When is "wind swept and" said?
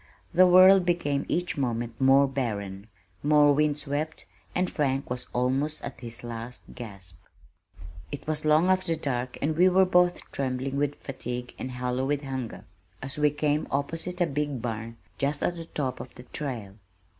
3.53-4.67